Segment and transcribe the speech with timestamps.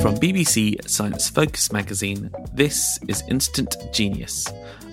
[0.00, 4.46] From BBC Science Focus magazine, this is Instant Genius,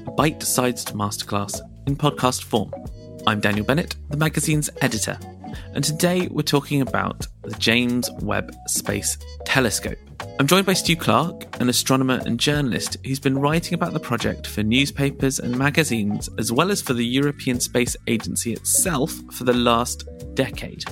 [0.08, 2.72] a bite sized masterclass in podcast form.
[3.28, 5.20] I'm Daniel Bennett, the magazine's editor,
[5.74, 9.98] and today we're talking about the James Webb Space Telescope.
[10.40, 14.48] I'm joined by Stu Clark, an astronomer and journalist who's been writing about the project
[14.48, 19.54] for newspapers and magazines, as well as for the European Space Agency itself for the
[19.54, 20.84] last decade.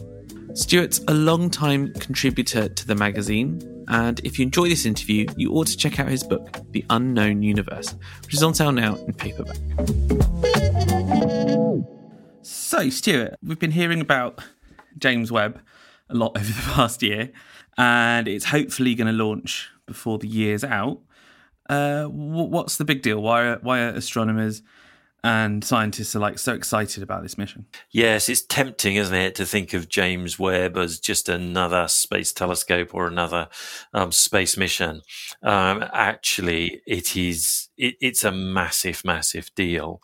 [0.58, 5.68] Stuart's a long-time contributor to the magazine, and if you enjoy this interview, you ought
[5.68, 9.56] to check out his book, The Unknown Universe, which is on sale now in paperback.
[12.42, 14.44] So, Stuart, we've been hearing about
[14.98, 15.62] James Webb
[16.10, 17.32] a lot over the past year,
[17.78, 21.00] and it's hopefully going to launch before the year's out.
[21.70, 23.22] Uh, what's the big deal?
[23.22, 24.64] Why are, why are astronomers
[25.23, 27.66] and scientists are like so excited about this mission.
[27.92, 32.94] Yes, it's tempting, isn't it, to think of James Webb as just another space telescope
[32.94, 33.50] or another
[33.94, 35.02] um, space mission.
[35.42, 37.70] Um, actually, it is.
[37.78, 40.02] It, it's a massive, massive deal.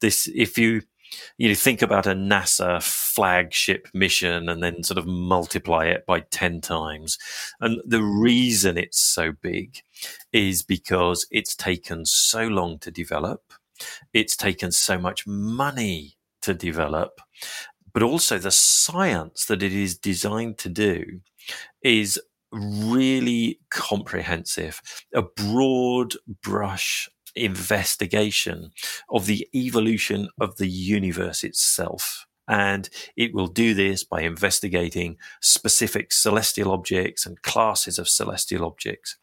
[0.00, 0.82] This, if you
[1.38, 6.20] you know, think about a NASA flagship mission and then sort of multiply it by
[6.20, 7.18] 10 times.
[7.60, 9.80] And the reason it's so big
[10.32, 13.52] is because it's taken so long to develop
[14.12, 17.20] it's taken so much money to develop,
[17.92, 21.20] but also the science that it is designed to do
[21.82, 22.20] is
[22.52, 24.80] really comprehensive,
[25.14, 28.70] a broad brush investigation
[29.10, 32.26] of the evolution of the universe itself.
[32.48, 39.16] And it will do this by investigating specific celestial objects and classes of celestial objects.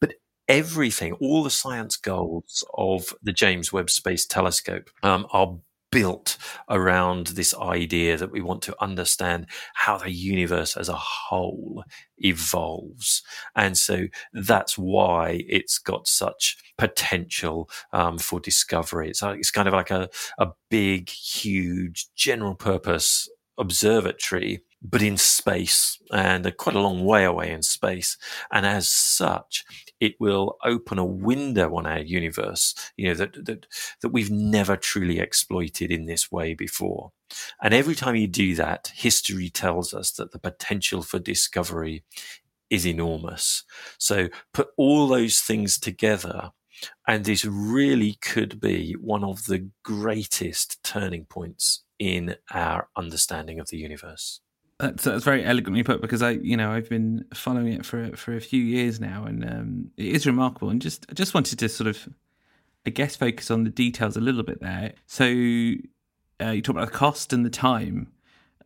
[0.00, 0.14] But
[0.48, 5.58] everything, all the science goals of the James Webb Space Telescope um, are
[5.94, 6.36] built
[6.68, 11.84] around this idea that we want to understand how the universe as a whole
[12.18, 13.22] evolves.
[13.54, 19.08] And so that's why it's got such potential um, for discovery.
[19.08, 25.98] It's, it's kind of like a, a big, huge general purpose observatory but in space
[26.12, 28.18] and quite a long way away in space.
[28.52, 29.64] And as such,
[29.98, 33.66] it will open a window on our universe, you know, that, that,
[34.02, 37.12] that we've never truly exploited in this way before.
[37.62, 42.04] And every time you do that, history tells us that the potential for discovery
[42.68, 43.64] is enormous.
[43.98, 46.52] So put all those things together
[47.06, 53.68] and this really could be one of the greatest turning points in our understanding of
[53.68, 54.40] the universe.
[54.78, 58.34] That's, that's very elegantly put because I, you know, I've been following it for for
[58.34, 60.70] a few years now, and um, it is remarkable.
[60.70, 62.08] And just, I just wanted to sort of,
[62.84, 64.94] I guess, focus on the details a little bit there.
[65.06, 68.08] So, uh, you talk about the cost and the time.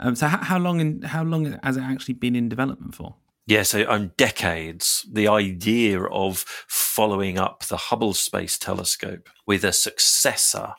[0.01, 3.17] Um, so, how, how long and how long has it actually been in development for?
[3.49, 5.07] Yeah, so um, decades.
[5.11, 10.75] The idea of following up the Hubble Space Telescope with a successor,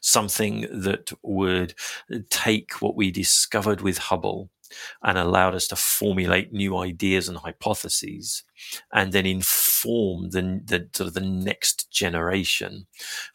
[0.00, 1.74] something that would
[2.30, 4.50] take what we discovered with Hubble
[5.02, 8.44] and allowed us to formulate new ideas and hypotheses
[8.92, 12.86] and then inform the, the sort of the next generation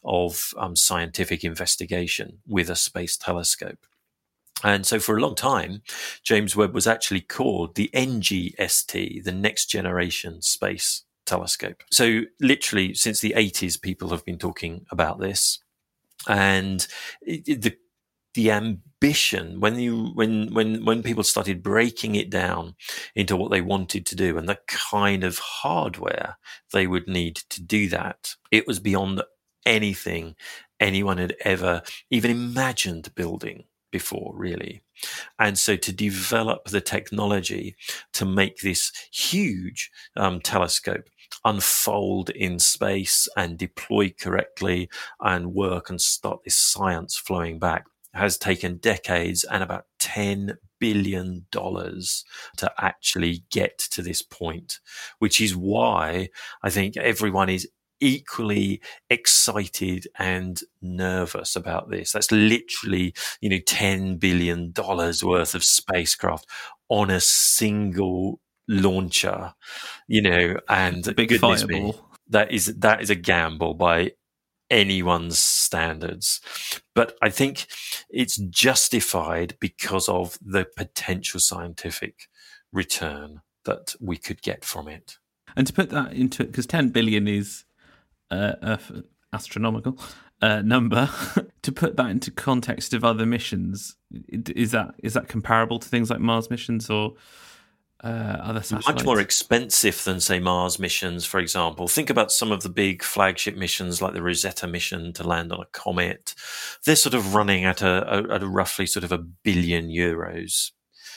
[0.04, 3.86] of um, scientific investigation with a space telescope.
[4.64, 5.82] And so for a long time,
[6.24, 11.84] James Webb was actually called the NGST, the Next Generation Space Telescope.
[11.92, 15.60] So literally since the 80s, people have been talking about this.
[16.26, 16.86] And
[17.22, 17.76] the
[18.34, 18.50] the
[19.00, 22.74] ambition when you when when when people started breaking it down
[23.14, 26.36] into what they wanted to do and the kind of hardware
[26.72, 29.22] they would need to do that it was beyond
[29.64, 30.34] anything
[30.80, 34.82] anyone had ever even imagined building before really.
[35.38, 37.76] And so to develop the technology
[38.14, 41.08] to make this huge um, telescope
[41.44, 44.88] unfold in space and deploy correctly
[45.20, 47.84] and work and start this science flowing back
[48.18, 54.80] has taken decades and about $10 billion to actually get to this point,
[55.18, 56.28] which is why
[56.62, 57.68] I think everyone is
[58.00, 58.80] equally
[59.10, 62.12] excited and nervous about this.
[62.12, 66.46] That's literally, you know, $10 billion worth of spacecraft
[66.88, 69.54] on a single launcher,
[70.06, 71.66] you know, and big fireball.
[71.68, 71.94] Me,
[72.30, 74.12] that is that is a gamble by
[74.70, 76.40] anyone's standards.
[76.94, 77.66] But I think
[78.10, 82.28] it's justified because of the potential scientific
[82.72, 85.18] return that we could get from it.
[85.56, 87.64] And to put that into it, because 10 billion is
[88.30, 88.76] uh,
[89.32, 89.98] astronomical
[90.40, 91.08] uh, number.
[91.62, 93.96] to put that into context of other missions,
[94.28, 97.14] is that is that comparable to things like Mars missions or
[98.02, 98.86] uh, other satellites.
[98.86, 101.88] Much more expensive than, say, Mars missions, for example.
[101.88, 105.60] Think about some of the big flagship missions like the Rosetta mission to land on
[105.60, 106.34] a comet.
[106.84, 110.70] They're sort of running at a, a at a roughly sort of a billion euros.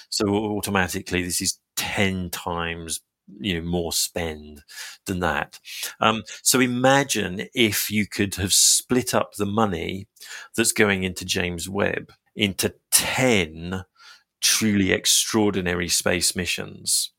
[0.10, 3.02] So automatically, this is 10 times
[3.40, 4.62] you know more spend
[5.06, 5.58] than that
[6.02, 10.06] um, so imagine if you could have split up the money
[10.58, 13.86] that's going into james webb into 10
[14.42, 17.12] truly extraordinary space missions.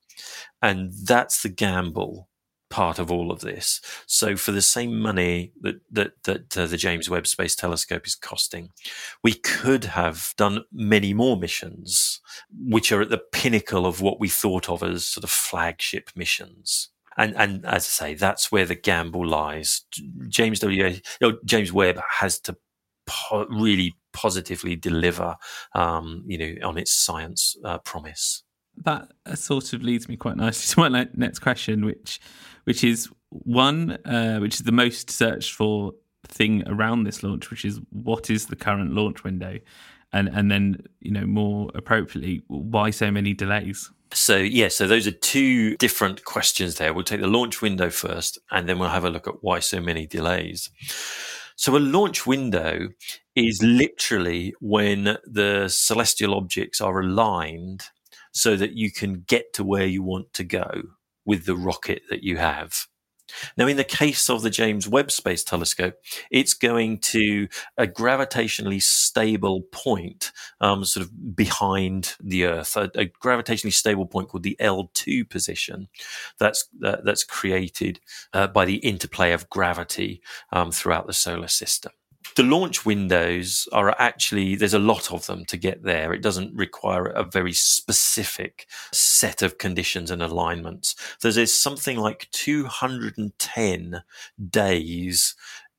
[0.60, 2.28] And that's the gamble
[2.72, 3.82] part of all of this.
[4.06, 8.14] So for the same money that that that uh, the James Webb Space Telescope is
[8.14, 8.70] costing,
[9.22, 12.20] we could have done many more missions,
[12.50, 16.88] which are at the pinnacle of what we thought of as sort of flagship missions.
[17.19, 19.82] And and as I say, that's where the gamble lies.
[20.28, 20.98] James W.
[21.44, 22.56] James Webb has to
[23.06, 25.37] po- really positively deliver,
[25.75, 28.43] um, you know, on its science uh, promise.
[28.85, 32.20] That uh, sort of leads me quite nicely to my next question, which,
[32.64, 35.93] which is one, uh, which is the most searched for
[36.26, 39.59] thing around this launch, which is what is the current launch window,
[40.12, 43.91] and and then you know more appropriately, why so many delays?
[44.15, 46.93] So, yeah, so those are two different questions there.
[46.93, 49.81] We'll take the launch window first, and then we'll have a look at why so
[49.81, 50.70] many delays.
[51.62, 52.88] So a launch window
[53.37, 57.85] is literally when the celestial objects are aligned
[58.32, 60.82] so that you can get to where you want to go
[61.25, 62.88] with the rocket that you have.
[63.56, 65.94] Now, in the case of the James Webb Space Telescope,
[66.31, 73.06] it's going to a gravitationally stable point, um, sort of behind the Earth, a, a,
[73.06, 75.88] gravitationally stable point called the L2 position.
[76.38, 78.00] That's that's created
[78.32, 81.93] uh, by the interplay of gravity um, throughout the solar system
[82.37, 86.55] the launch windows are actually there's a lot of them to get there it doesn't
[86.55, 94.03] require a very specific set of conditions and alignments there's something like 210
[94.51, 95.34] days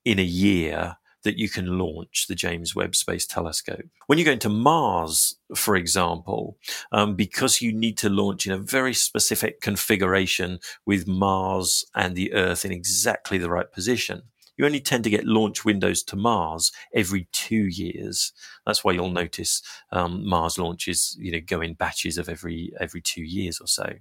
[0.06, 3.86] in a year that you can launch the James Webb Space Telescope.
[4.08, 6.58] When you go into Mars, for example,
[6.92, 12.34] um, because you need to launch in a very specific configuration with Mars and the
[12.34, 14.24] Earth in exactly the right position,
[14.58, 18.34] you only tend to get launch windows to Mars every two years.
[18.66, 23.02] That's why you'll notice um, Mars launches, you know, go in batches of every every
[23.02, 23.94] two years or so.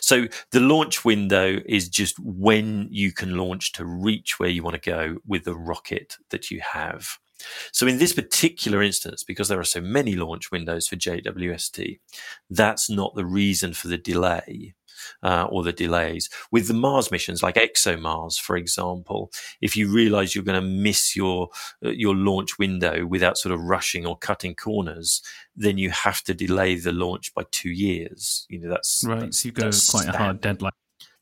[0.00, 4.80] So the launch window is just when you can launch to reach where you want
[4.80, 7.18] to go with the rocket that you have.
[7.72, 11.98] So in this particular instance, because there are so many launch windows for JWST,
[12.50, 14.74] that's not the reason for the delay
[15.22, 16.28] uh, or the delays.
[16.50, 21.16] With the Mars missions, like ExoMars, for example, if you realize you're going to miss
[21.16, 21.48] your
[21.84, 25.22] uh, your launch window without sort of rushing or cutting corners,
[25.56, 28.46] then you have to delay the launch by two years.
[28.48, 29.20] You know, that's right.
[29.20, 30.72] That's, so you've got quite a hard deadline.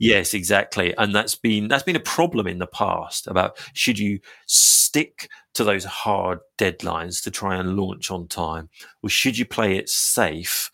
[0.00, 0.96] Yes, exactly.
[0.96, 5.64] And that's been that's been a problem in the past about should you stick to
[5.64, 8.70] those hard deadlines to try and launch on time
[9.02, 10.70] or should you play it safe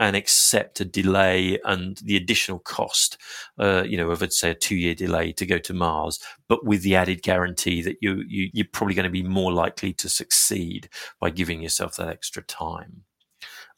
[0.00, 3.18] and accept a delay and the additional cost,
[3.58, 6.64] uh, you know, of let's say a two year delay to go to Mars, but
[6.66, 10.08] with the added guarantee that you, you you're probably going to be more likely to
[10.10, 13.04] succeed by giving yourself that extra time.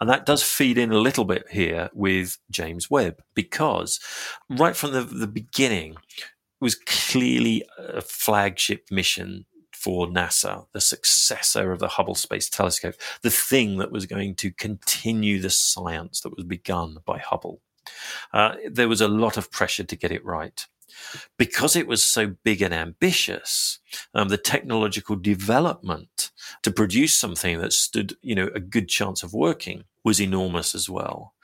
[0.01, 4.01] And that does feed in a little bit here with James Webb because
[4.49, 11.73] right from the, the beginning, it was clearly a flagship mission for NASA, the successor
[11.73, 16.37] of the Hubble Space Telescope, the thing that was going to continue the science that
[16.37, 17.61] was begun by Hubble.
[18.33, 20.67] Uh, there was a lot of pressure to get it right.
[21.39, 23.79] Because it was so big and ambitious,
[24.15, 26.31] um, the technological development
[26.63, 30.89] to produce something that stood, you know, a good chance of working was enormous as
[30.89, 31.35] well.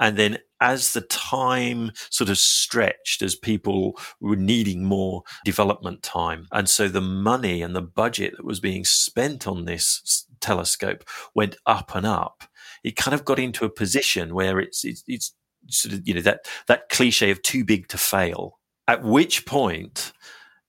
[0.00, 6.46] And then as the time sort of stretched, as people were needing more development time,
[6.50, 11.56] and so the money and the budget that was being spent on this telescope went
[11.66, 12.44] up and up,
[12.82, 15.34] it kind of got into a position where it's, it's, it's
[15.68, 18.58] sort of, you know, that, that cliche of too big to fail.
[18.88, 20.12] At which point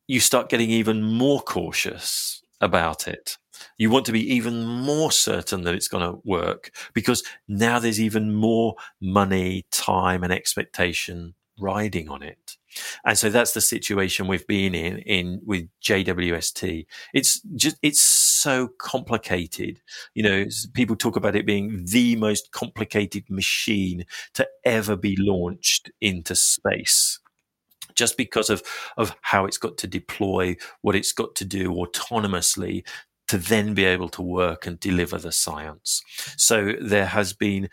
[0.08, 3.38] you start getting even more cautious about it
[3.78, 8.02] you want to be even more certain that it's going to work because now there's
[8.02, 12.58] even more money, time, and expectation riding on it.
[13.06, 16.86] And so that's the situation we've been in, in with JWST.
[17.14, 19.82] It's just, it's so complicated.
[20.14, 24.06] You know, people talk about it being the most complicated machine
[24.36, 27.20] to ever be launched into space
[27.98, 28.64] just because of,
[28.96, 32.84] of how it's got to deploy, what it's got to do autonomously
[33.28, 36.02] to then be able to work and deliver the science.
[36.38, 37.70] So there has been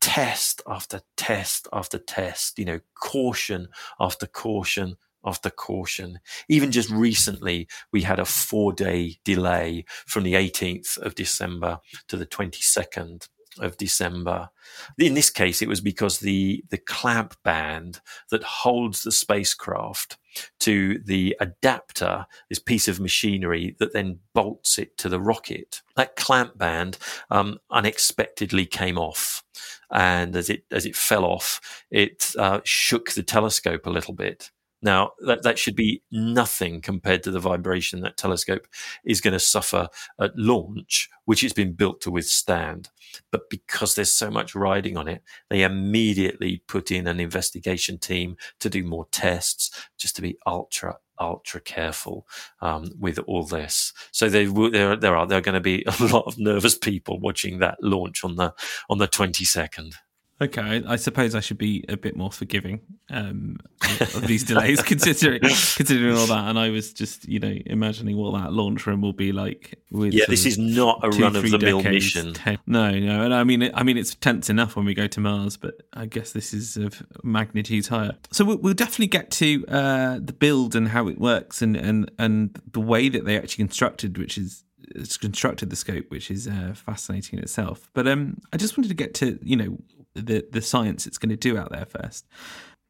[0.00, 6.18] test after test after test, you know, caution after caution after caution.
[6.48, 12.16] Even just recently, we had a four day delay from the 18th of December to
[12.16, 14.50] the 22nd of December.
[14.98, 20.18] In this case, it was because the, the clamp band that holds the spacecraft
[20.60, 25.82] to the adapter, this piece of machinery that then bolts it to the rocket.
[25.96, 26.98] That clamp band
[27.30, 29.42] um, unexpectedly came off,
[29.90, 34.50] and as it as it fell off, it uh, shook the telescope a little bit.
[34.82, 38.66] Now, that, that should be nothing compared to the vibration that telescope
[39.04, 39.88] is going to suffer
[40.20, 42.88] at launch, which it's been built to withstand.
[43.30, 48.36] But because there's so much riding on it, they immediately put in an investigation team
[48.60, 52.26] to do more tests, just to be ultra, ultra careful
[52.62, 53.92] um, with all this.
[54.12, 57.20] So there, there, there are there are going to be a lot of nervous people
[57.20, 58.54] watching that launch on the
[58.88, 59.96] on the twenty second.
[60.42, 62.80] Okay, I suppose I should be a bit more forgiving
[63.10, 66.48] um, of these delays, considering considering all that.
[66.48, 69.78] And I was just, you know, imagining what that launch room will be like.
[69.90, 72.32] With yeah, this is not a run of the mill mission.
[72.32, 75.20] Ten, no, no, and I mean, I mean, it's tense enough when we go to
[75.20, 78.12] Mars, but I guess this is of magnitudes higher.
[78.32, 82.10] So we'll, we'll definitely get to uh, the build and how it works, and and
[82.18, 86.48] and the way that they actually constructed, which is it's constructed the scope, which is
[86.48, 87.90] uh, fascinating in itself.
[87.92, 89.78] But um, I just wanted to get to you know
[90.14, 92.26] the the science it's going to do out there first.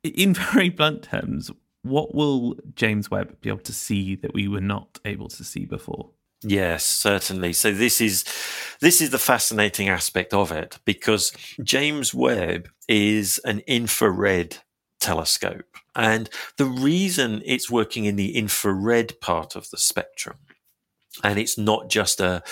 [0.03, 1.51] In very blunt terms,
[1.83, 5.65] what will James Webb be able to see that we were not able to see
[5.65, 6.11] before?
[6.43, 7.53] Yes, certainly.
[7.53, 8.25] So this is
[8.81, 14.57] this is the fascinating aspect of it because James Webb is an infrared
[15.01, 15.67] telescope.
[15.95, 20.37] And the reason it's working in the infrared part of the spectrum
[21.23, 22.43] and it's not just a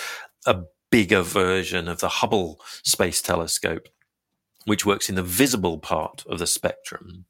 [0.45, 3.87] a bigger version of the Hubble Space Telescope
[4.69, 7.25] which works in the visible part of the spectrum,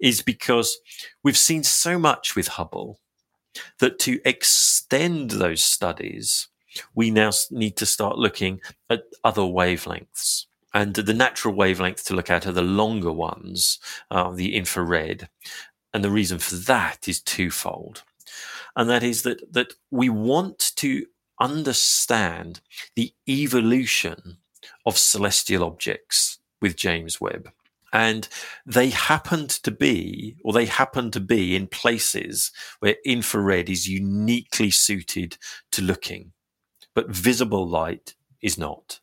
[0.00, 0.78] is because
[1.22, 2.98] we've seen so much with Hubble
[3.78, 6.48] that to extend those studies,
[6.94, 10.46] we now need to start looking at other wavelengths.
[10.72, 13.78] And the natural wavelengths to look at are the longer ones,
[14.10, 15.28] uh, the infrared.
[15.92, 18.04] And the reason for that is twofold.
[18.76, 21.06] And that is that, that we want to
[21.40, 22.60] understand
[22.94, 24.38] the evolution
[24.86, 27.50] of celestial objects with James Webb.
[27.92, 28.28] And
[28.64, 34.70] they happened to be, or they happen to be in places where infrared is uniquely
[34.70, 35.36] suited
[35.72, 36.32] to looking,
[36.94, 39.00] but visible light is not.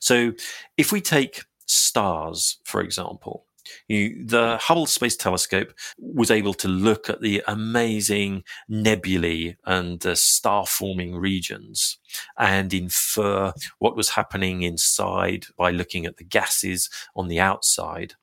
[0.00, 0.32] So
[0.76, 3.46] if we take stars, for example,
[3.88, 10.14] you, the Hubble Space Telescope was able to look at the amazing nebulae and uh,
[10.14, 11.98] star forming regions
[12.38, 18.14] and infer what was happening inside by looking at the gases on the outside.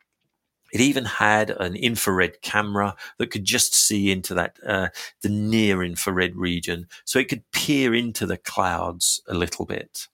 [0.74, 4.90] It even had an infrared camera that could just see into that uh,
[5.22, 10.08] the near infrared region, so it could peer into the clouds a little bit.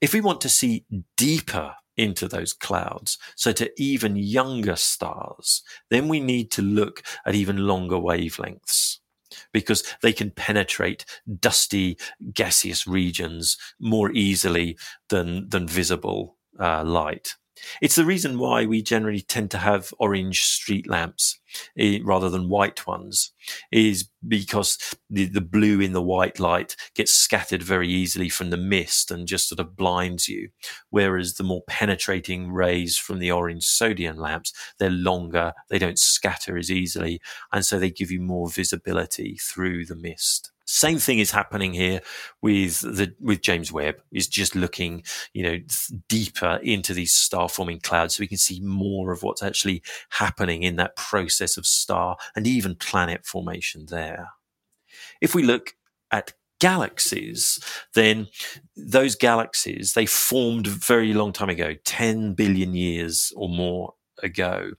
[0.00, 0.84] If we want to see
[1.16, 3.18] deeper into those clouds.
[3.36, 8.98] So to even younger stars, then we need to look at even longer wavelengths
[9.52, 11.04] because they can penetrate
[11.40, 11.98] dusty
[12.32, 17.34] gaseous regions more easily than, than visible uh, light.
[17.80, 21.38] It's the reason why we generally tend to have orange street lamps
[22.04, 23.32] rather than white ones,
[23.70, 28.56] is because the, the blue in the white light gets scattered very easily from the
[28.56, 30.48] mist and just sort of blinds you.
[30.90, 36.56] Whereas the more penetrating rays from the orange sodium lamps, they're longer, they don't scatter
[36.56, 37.20] as easily,
[37.52, 40.50] and so they give you more visibility through the mist.
[40.68, 42.00] Same thing is happening here
[42.42, 44.02] with the with James Webb.
[44.10, 45.58] Is just looking, you know,
[46.08, 50.64] deeper into these star forming clouds, so we can see more of what's actually happening
[50.64, 54.30] in that process of star and even planet formation there.
[55.20, 55.74] If we look
[56.10, 57.60] at galaxies,
[57.94, 58.28] then
[58.76, 64.72] those galaxies they formed very long time ago, ten billion years or more ago.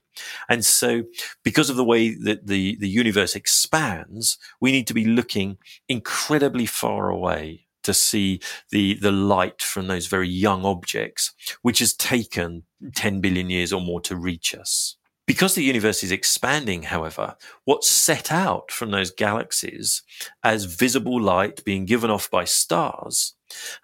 [0.48, 1.04] And so,
[1.44, 5.58] because of the way that the, the universe expands, we need to be looking
[5.88, 11.32] incredibly far away to see the, the light from those very young objects,
[11.62, 14.97] which has taken 10 billion years or more to reach us.
[15.28, 20.02] Because the universe is expanding, however, what's set out from those galaxies
[20.42, 23.34] as visible light being given off by stars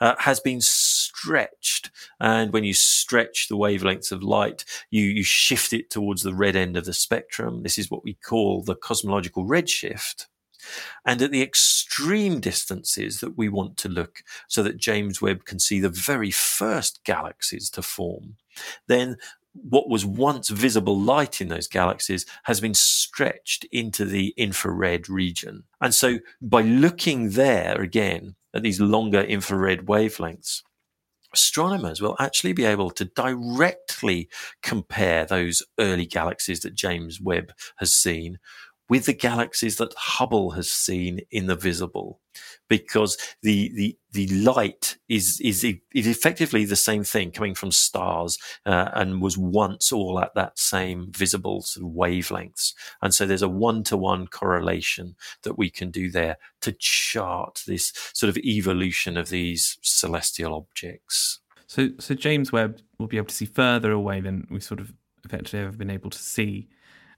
[0.00, 1.90] uh, has been stretched.
[2.18, 6.56] And when you stretch the wavelengths of light, you, you shift it towards the red
[6.56, 7.62] end of the spectrum.
[7.62, 10.28] This is what we call the cosmological redshift.
[11.04, 15.58] And at the extreme distances that we want to look so that James Webb can
[15.58, 18.36] see the very first galaxies to form,
[18.86, 19.18] then
[19.54, 25.64] what was once visible light in those galaxies has been stretched into the infrared region.
[25.80, 30.62] And so by looking there again at these longer infrared wavelengths,
[31.32, 34.28] astronomers will actually be able to directly
[34.62, 38.38] compare those early galaxies that James Webb has seen
[38.88, 42.20] with the galaxies that Hubble has seen in the visible,
[42.68, 48.38] because the the the light is is is effectively the same thing coming from stars
[48.66, 53.42] uh, and was once all at that same visible sort of wavelengths, and so there's
[53.42, 58.36] a one to one correlation that we can do there to chart this sort of
[58.38, 61.40] evolution of these celestial objects.
[61.66, 64.92] So so James Webb will be able to see further away than we sort of
[65.24, 66.68] effectively ever been able to see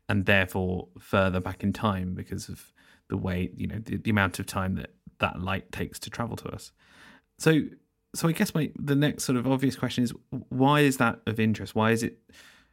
[0.08, 2.72] and therefore further back in time because of
[3.08, 6.36] the way you know the, the amount of time that that light takes to travel
[6.36, 6.72] to us.
[7.38, 7.62] So
[8.14, 10.12] so I guess my the next sort of obvious question is
[10.48, 11.74] why is that of interest?
[11.74, 12.18] Why is it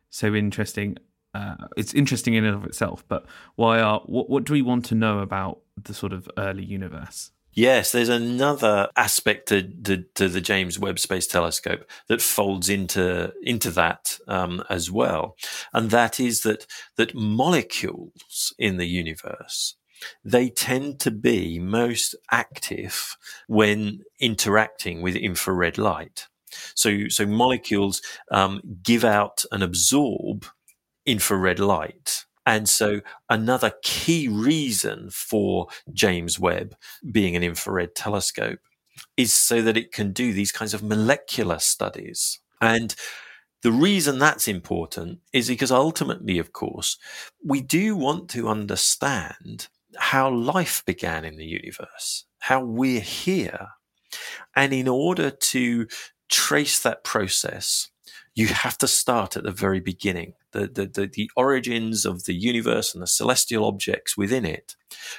[0.10, 0.98] so interesting?
[1.34, 4.86] Uh, it's interesting in and of itself, but why are what, what do we want
[4.86, 7.32] to know about the sort of early universe?
[7.56, 13.32] Yes, there's another aspect to, to, to, the James Webb Space Telescope that folds into
[13.44, 15.36] into that um, as well,
[15.72, 16.66] and that is that
[16.98, 19.76] that molecules in the universe
[20.24, 26.28] they tend to be most active when interacting with infrared light.
[26.76, 30.46] So, so molecules um, give out and absorb
[31.06, 32.26] infrared light.
[32.46, 36.76] And so another key reason for James Webb
[37.12, 38.60] being an infrared telescope
[39.18, 42.40] is so that it can do these kinds of molecular studies.
[42.62, 42.96] And
[43.62, 46.98] the reason that's important is because ultimately, of course,
[47.44, 53.70] we do want to understand how life began in the universe, how we're here.
[54.56, 55.88] And in order to
[56.30, 57.90] trace that process,
[58.36, 62.34] you have to start at the very beginning, the, the, the, the, origins of the
[62.34, 64.76] universe and the celestial objects within it,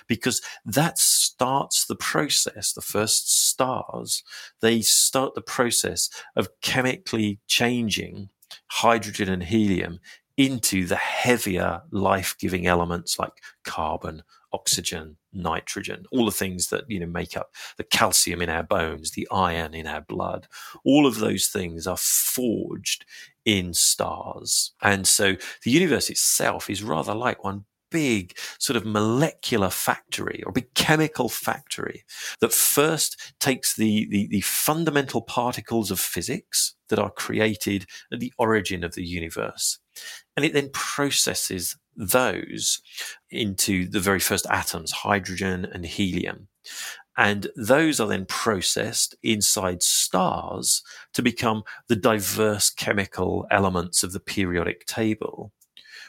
[0.08, 2.72] because that starts the process.
[2.72, 4.24] The first stars,
[4.60, 8.30] they start the process of chemically changing
[8.68, 10.00] hydrogen and helium
[10.36, 14.22] into the heavier life giving elements like carbon,
[14.54, 19.10] oxygen, nitrogen, all the things that, you know, make up the calcium in our bones,
[19.10, 20.46] the iron in our blood.
[20.84, 23.04] All of those things are forged
[23.44, 24.72] in stars.
[24.80, 30.50] And so the universe itself is rather like one big sort of molecular factory or
[30.50, 32.02] big chemical factory
[32.40, 38.32] that first takes the, the, the, fundamental particles of physics that are created at the
[38.36, 39.78] origin of the universe.
[40.36, 42.80] And it then processes those
[43.30, 46.48] into the very first atoms, hydrogen and helium.
[47.16, 54.20] And those are then processed inside stars to become the diverse chemical elements of the
[54.20, 55.52] periodic table,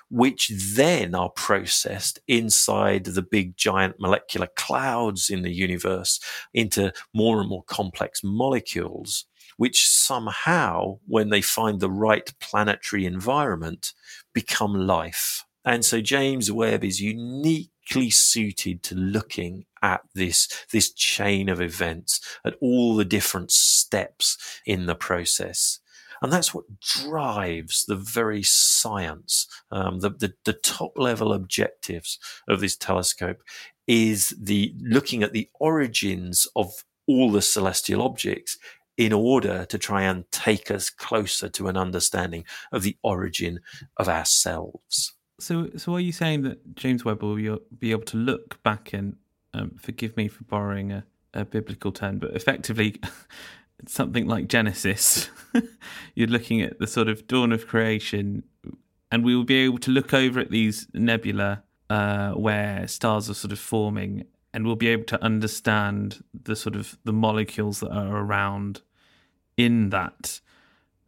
[0.10, 6.20] which then are processed inside the big giant molecular clouds in the universe
[6.54, 9.26] into more and more complex molecules,
[9.58, 13.94] which somehow, when they find the right planetary environment,
[14.34, 15.35] become life.
[15.66, 22.22] And so James Webb is uniquely suited to looking at this, this chain of events,
[22.46, 25.80] at all the different steps in the process.
[26.22, 32.62] And that's what drives the very science, um, the, the, the top level objectives of
[32.62, 33.42] this telescope
[33.88, 38.58] is the looking at the origins of all the celestial objects
[38.98, 43.60] in order to try and take us closer to an understanding of the origin
[43.98, 45.14] of ourselves.
[45.40, 49.18] So, so are you saying that James Webb will be able to look back and
[49.54, 53.00] um, forgive me for borrowing a, a biblical term, but effectively
[53.88, 55.30] something like Genesis,
[56.16, 58.44] you're looking at the sort of dawn of creation,
[59.12, 63.34] and we will be able to look over at these nebula uh, where stars are
[63.34, 67.92] sort of forming, and we'll be able to understand the sort of the molecules that
[67.92, 68.82] are around
[69.58, 70.40] in that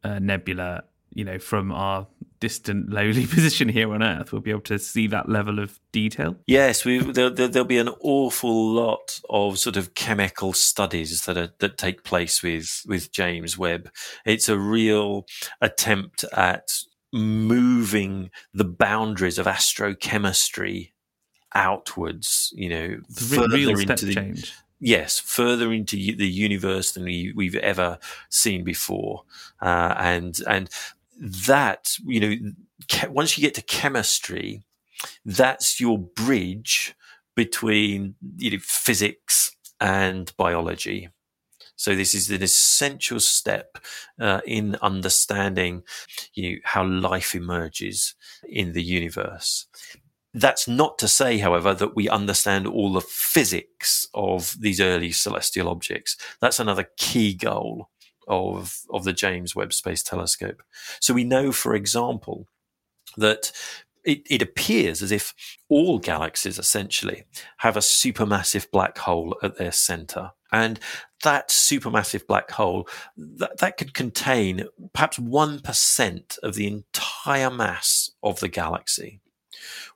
[0.03, 0.83] uh, nebula
[1.17, 2.05] you know, from our
[2.39, 6.35] distant, lowly position here on Earth, we'll be able to see that level of detail.
[6.45, 11.49] Yes, we, there, will be an awful lot of sort of chemical studies that are,
[11.59, 13.89] that take place with with James Webb.
[14.25, 15.25] It's a real
[15.61, 16.79] attempt at
[17.13, 20.91] moving the boundaries of astrochemistry
[21.53, 22.53] outwards.
[22.55, 27.55] You know, further real into the, change yes, further into the universe than we, have
[27.55, 29.23] ever seen before,
[29.61, 30.69] uh, and and
[31.19, 32.35] that, you know,
[33.09, 34.63] once you get to chemistry,
[35.25, 36.95] that's your bridge
[37.35, 41.09] between you know, physics and biology.
[41.75, 43.77] So this is an essential step
[44.19, 45.83] uh, in understanding
[46.33, 48.15] you know, how life emerges
[48.49, 49.67] in the universe.
[50.33, 55.69] That's not to say, however, that we understand all the physics of these early celestial
[55.69, 56.17] objects.
[56.41, 57.89] That's another key goal
[58.27, 60.61] of, of the James Webb Space Telescope.
[60.99, 62.47] So we know, for example,
[63.15, 63.51] that
[64.03, 65.33] it, it, appears as if
[65.69, 67.25] all galaxies essentially
[67.57, 70.31] have a supermassive black hole at their center.
[70.51, 70.79] And
[71.23, 72.87] that supermassive black hole,
[73.17, 79.19] that, that could contain perhaps 1% of the entire mass of the galaxy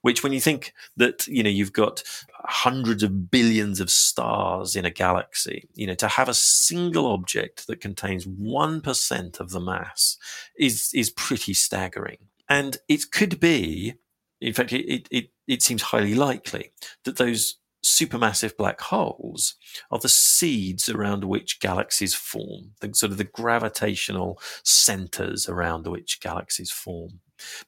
[0.01, 2.03] which when you think that, you know, you've got
[2.45, 7.67] hundreds of billions of stars in a galaxy, you know, to have a single object
[7.67, 10.17] that contains 1% of the mass
[10.57, 12.17] is, is pretty staggering.
[12.49, 13.95] And it could be,
[14.39, 16.71] in fact, it, it, it seems highly likely
[17.05, 19.55] that those supermassive black holes
[19.89, 26.19] are the seeds around which galaxies form, the sort of the gravitational centers around which
[26.21, 27.19] galaxies form.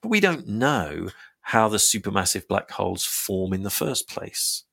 [0.01, 1.09] But we don't know
[1.43, 4.63] how the supermassive black holes form in the first place.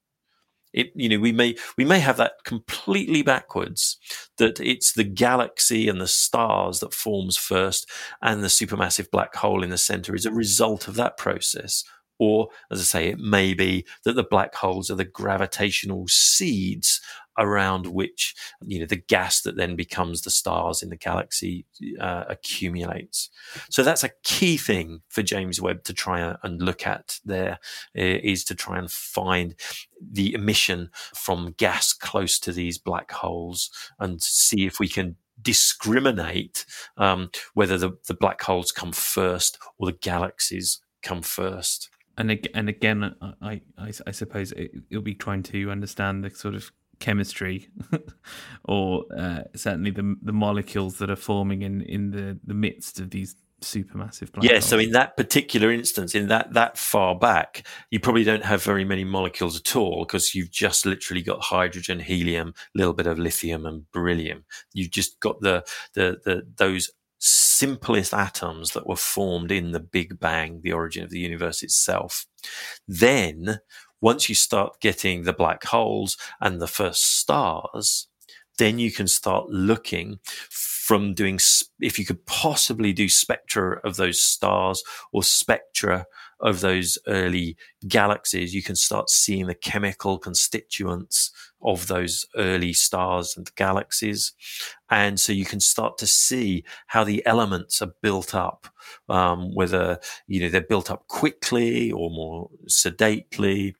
[0.72, 3.98] It, you know, we may, we may have that completely backwards,
[4.38, 7.90] that it's the galaxy and the stars that forms first
[8.22, 11.84] and the supermassive black hole in the center is a result of that process.
[12.20, 17.00] Or, as I say, it may be that the black holes are the gravitational seeds
[17.40, 21.66] around which you know the gas that then becomes the stars in the galaxy
[21.98, 23.30] uh, accumulates.
[23.70, 27.18] So that's a key thing for James Webb to try and look at.
[27.24, 27.58] There
[27.94, 29.54] is to try and find
[30.00, 36.66] the emission from gas close to these black holes and see if we can discriminate
[36.98, 41.88] um, whether the, the black holes come first or the galaxies come first
[42.20, 46.54] and and again, I I, I suppose it, will be trying to understand the sort
[46.54, 47.68] of chemistry
[48.64, 53.10] or uh, certainly the the molecules that are forming in in the the midst of
[53.10, 54.64] these supermassive black yeah holes.
[54.64, 58.84] so in that particular instance in that that far back you probably don't have very
[58.84, 63.18] many molecules at all because you've just literally got hydrogen helium a little bit of
[63.18, 65.62] lithium and beryllium you've just got the
[65.94, 71.10] the, the those simplest atoms that were formed in the big bang the origin of
[71.10, 72.26] the universe itself
[72.88, 73.60] then
[74.00, 78.08] once you start getting the black holes and the first stars,
[78.58, 80.18] then you can start looking
[80.50, 81.38] from doing,
[81.80, 84.82] if you could possibly do spectra of those stars
[85.12, 86.04] or spectra
[86.40, 91.30] of those early galaxies, you can start seeing the chemical constituents
[91.62, 94.32] of those early stars and galaxies.
[94.90, 98.66] And so you can start to see how the elements are built up,
[99.08, 103.76] um, whether, you know, they're built up quickly or more sedately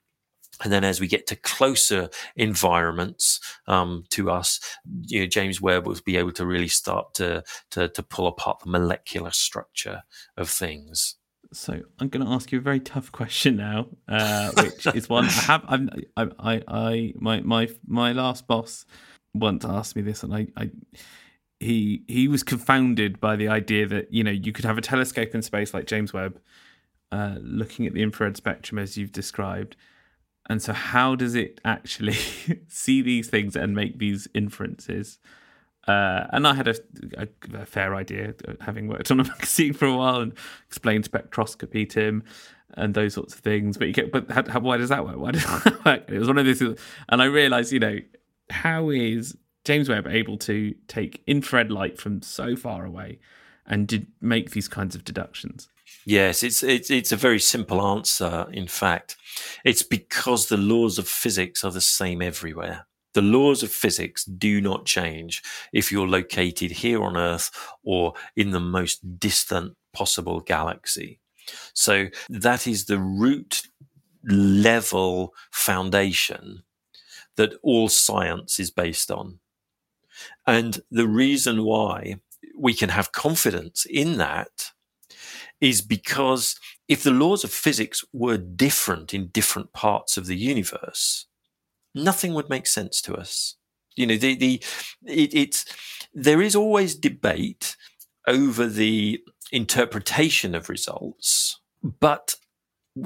[0.63, 4.59] and then as we get to closer environments um, to us,
[5.07, 8.59] you know, James Webb will be able to really start to, to, to pull apart
[8.59, 10.03] the molecular structure
[10.37, 11.15] of things.
[11.53, 15.25] So I'm going to ask you a very tough question now, uh, which is one
[15.25, 15.65] I have.
[15.67, 18.85] I'm, I, I, I, my, my, my last boss
[19.33, 20.71] once asked me this, and I, I,
[21.59, 25.35] he, he was confounded by the idea that you know you could have a telescope
[25.35, 26.39] in space like James Webb,
[27.11, 29.75] uh, looking at the infrared spectrum as you've described,
[30.49, 32.13] and so, how does it actually
[32.67, 35.19] see these things and make these inferences?
[35.87, 36.75] Uh, and I had a,
[37.17, 37.27] a,
[37.61, 40.33] a, fair idea, having worked on a magazine for a while and
[40.67, 42.23] explained spectroscopy to him
[42.75, 43.77] and those sorts of things.
[43.77, 45.17] But you get, but how, how, why does that work?
[45.17, 46.03] Why does that work?
[46.07, 47.97] It was one of things, and I realised, you know,
[48.49, 53.19] how is James Webb able to take infrared light from so far away
[53.65, 55.69] and did make these kinds of deductions?
[56.05, 58.47] Yes, it's it's it's a very simple answer.
[58.51, 59.17] In fact,
[59.63, 62.87] it's because the laws of physics are the same everywhere.
[63.13, 67.51] The laws of physics do not change if you're located here on Earth
[67.83, 71.19] or in the most distant possible galaxy.
[71.73, 73.63] So that is the root
[74.23, 76.63] level foundation
[77.35, 79.39] that all science is based on.
[80.47, 82.15] And the reason why
[82.57, 84.71] we can have confidence in that
[85.61, 86.55] is because
[86.87, 91.27] if the laws of physics were different in different parts of the universe,
[91.95, 93.55] nothing would make sense to us.
[93.95, 94.63] You know, the, the,
[95.05, 95.65] it, it's,
[96.13, 97.75] there is always debate
[98.27, 99.21] over the
[99.51, 102.35] interpretation of results, but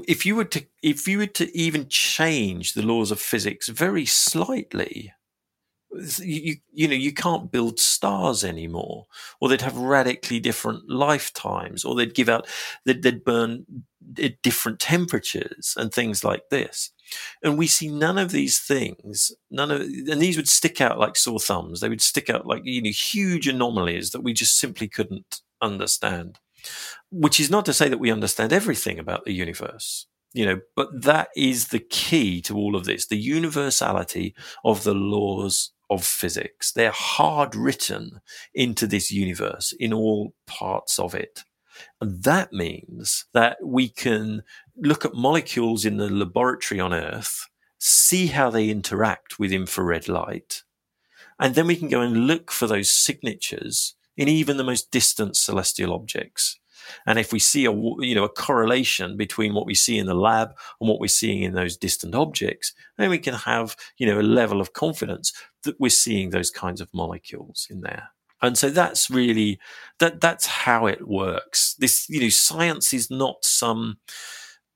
[0.08, 4.06] if you were to, if you were to even change the laws of physics very
[4.06, 5.14] slightly,
[6.20, 9.06] you, you know, you can't build stars anymore,
[9.40, 12.48] or they'd have radically different lifetimes, or they'd give out,
[12.86, 13.66] they'd, they'd burn
[14.22, 16.92] at different temperatures and things like this.
[17.44, 21.16] And we see none of these things, none of, and these would stick out like
[21.16, 21.80] sore thumbs.
[21.80, 26.40] They would stick out like, you know, huge anomalies that we just simply couldn't understand.
[27.12, 31.04] Which is not to say that we understand everything about the universe, you know, but
[31.04, 36.72] that is the key to all of this the universality of the laws of physics.
[36.72, 38.22] They're hard written
[38.54, 41.44] into this universe in all parts of it.
[42.00, 44.44] And that means that we can
[44.78, 50.64] look at molecules in the laboratory on Earth, see how they interact with infrared light,
[51.40, 55.36] and then we can go and look for those signatures in even the most distant
[55.36, 56.58] celestial objects.
[57.06, 60.14] And if we see a you know a correlation between what we see in the
[60.14, 64.20] lab and what we're seeing in those distant objects, then we can have you know
[64.20, 65.34] a level of confidence
[65.66, 68.10] that we're seeing those kinds of molecules in there.
[68.42, 69.60] And so that's really
[70.00, 71.76] that that's how it works.
[71.80, 73.98] This you know science is not some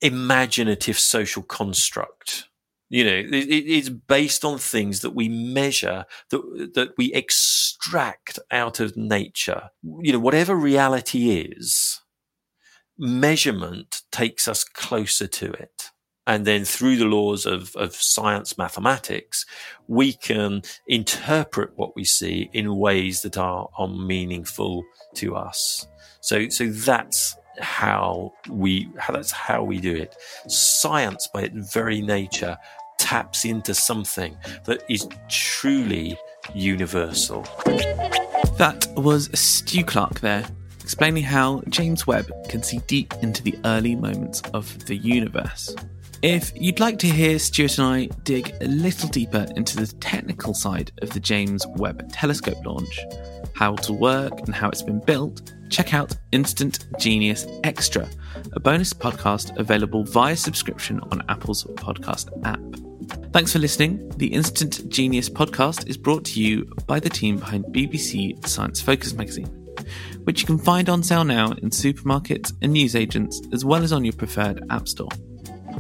[0.02, 2.46] imaginative social construct.
[2.90, 8.80] You know, it, it's based on things that we measure, that that we extract out
[8.80, 9.70] of nature.
[9.84, 12.02] You know, whatever reality is,
[12.98, 15.92] measurement takes us closer to it.
[16.30, 19.48] And then through the laws of, of science, mathematics,
[19.88, 24.84] we can interpret what we see in ways that are, are meaningful
[25.16, 25.88] to us.
[26.22, 30.16] So, so that's how we, how, that's how we do it.
[30.48, 32.56] Science by its very nature
[33.00, 36.16] taps into something that is truly
[36.54, 37.42] universal.
[38.60, 40.46] That was Stu Clark there,
[40.82, 45.76] explaining how James Webb can see deep into the early moments of the universe.
[46.22, 50.54] If you'd like to hear Stuart and I dig a little deeper into the technical
[50.54, 53.00] side of the James Webb Telescope launch,
[53.56, 58.10] how it'll work and how it's been built, check out Instant Genius Extra,
[58.52, 62.60] a bonus podcast available via subscription on Apple's podcast app.
[63.32, 64.10] Thanks for listening.
[64.18, 69.14] The Instant Genius podcast is brought to you by the team behind BBC Science Focus
[69.14, 69.48] magazine,
[70.26, 74.04] which you can find on sale now in supermarkets and newsagents, as well as on
[74.04, 75.08] your preferred app store.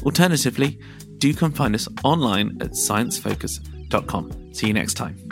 [0.03, 0.79] Alternatively,
[1.17, 4.53] do come find us online at sciencefocus.com.
[4.53, 5.28] See you next time.